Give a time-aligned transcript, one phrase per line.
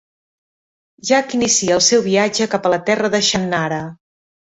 [1.09, 3.83] Jak inicia el seu viatge cap a la Terra de Shannara.